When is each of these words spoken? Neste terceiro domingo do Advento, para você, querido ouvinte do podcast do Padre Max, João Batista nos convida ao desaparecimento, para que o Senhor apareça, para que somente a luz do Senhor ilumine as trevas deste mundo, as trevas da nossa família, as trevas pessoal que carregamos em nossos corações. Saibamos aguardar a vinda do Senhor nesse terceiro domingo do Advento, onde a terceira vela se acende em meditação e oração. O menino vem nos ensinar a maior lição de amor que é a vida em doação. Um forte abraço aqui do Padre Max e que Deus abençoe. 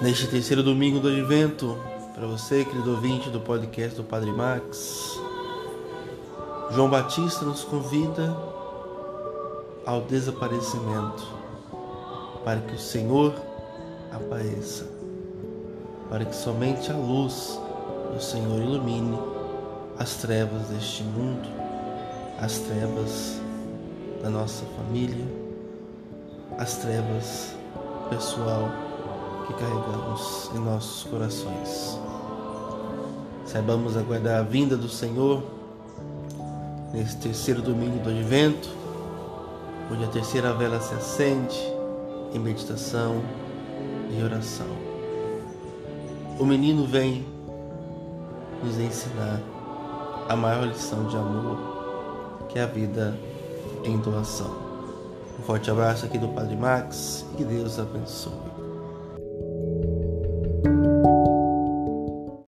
Neste 0.00 0.28
terceiro 0.28 0.62
domingo 0.62 1.00
do 1.00 1.08
Advento, 1.08 1.76
para 2.14 2.24
você, 2.24 2.64
querido 2.64 2.92
ouvinte 2.92 3.30
do 3.30 3.40
podcast 3.40 3.96
do 3.96 4.04
Padre 4.04 4.30
Max, 4.30 5.20
João 6.70 6.88
Batista 6.88 7.44
nos 7.44 7.64
convida 7.64 8.32
ao 9.84 10.02
desaparecimento, 10.02 11.26
para 12.44 12.60
que 12.60 12.76
o 12.76 12.78
Senhor 12.78 13.34
apareça, 14.12 14.86
para 16.08 16.24
que 16.24 16.36
somente 16.36 16.92
a 16.92 16.96
luz 16.96 17.58
do 18.14 18.22
Senhor 18.22 18.62
ilumine 18.62 19.18
as 19.98 20.14
trevas 20.14 20.68
deste 20.68 21.02
mundo, 21.02 21.48
as 22.40 22.56
trevas 22.60 23.40
da 24.22 24.30
nossa 24.30 24.64
família, 24.76 25.26
as 26.56 26.76
trevas 26.76 27.52
pessoal 28.10 28.87
que 29.48 29.54
carregamos 29.54 30.50
em 30.54 30.58
nossos 30.58 31.04
corações. 31.04 31.98
Saibamos 33.46 33.96
aguardar 33.96 34.40
a 34.40 34.42
vinda 34.42 34.76
do 34.76 34.90
Senhor 34.90 35.42
nesse 36.92 37.16
terceiro 37.16 37.62
domingo 37.62 37.98
do 37.98 38.10
Advento, 38.10 38.68
onde 39.90 40.04
a 40.04 40.08
terceira 40.08 40.52
vela 40.52 40.78
se 40.80 40.94
acende 40.94 41.58
em 42.34 42.38
meditação 42.38 43.22
e 44.10 44.22
oração. 44.22 44.66
O 46.38 46.44
menino 46.44 46.86
vem 46.86 47.26
nos 48.62 48.78
ensinar 48.78 49.40
a 50.28 50.36
maior 50.36 50.66
lição 50.66 51.06
de 51.08 51.16
amor 51.16 51.56
que 52.50 52.58
é 52.58 52.62
a 52.62 52.66
vida 52.66 53.18
em 53.82 53.96
doação. 53.98 54.54
Um 55.38 55.42
forte 55.42 55.70
abraço 55.70 56.04
aqui 56.04 56.18
do 56.18 56.28
Padre 56.28 56.56
Max 56.56 57.24
e 57.32 57.36
que 57.38 57.44
Deus 57.44 57.78
abençoe. 57.78 58.32